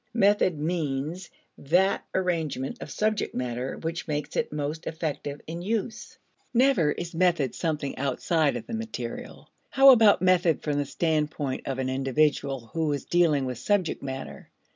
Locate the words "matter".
3.35-3.77, 14.01-14.49